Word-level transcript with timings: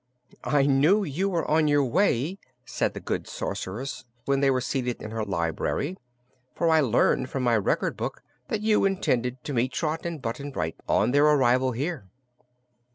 "I 0.45 0.65
knew 0.65 1.03
you 1.03 1.29
were 1.29 1.45
on 1.45 1.67
your 1.67 1.85
way," 1.85 2.39
said 2.65 2.95
the 2.95 2.99
good 2.99 3.27
Sorceress 3.27 4.03
when 4.25 4.39
they 4.39 4.49
were 4.49 4.59
seated 4.59 4.99
in 4.99 5.11
her 5.11 5.23
library, 5.23 5.95
"for 6.55 6.71
I 6.71 6.81
learned 6.81 7.29
from 7.29 7.43
my 7.43 7.55
Record 7.55 7.97
Book 7.97 8.23
that 8.47 8.61
you 8.61 8.83
intended 8.83 9.43
to 9.43 9.53
meet 9.53 9.73
Trot 9.73 10.03
and 10.07 10.19
Button 10.19 10.49
Bright 10.49 10.75
on 10.89 11.11
their 11.11 11.25
arrival 11.27 11.73
here." 11.73 12.09